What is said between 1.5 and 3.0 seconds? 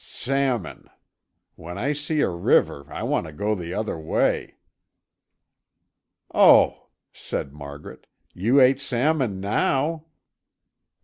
When I see a river,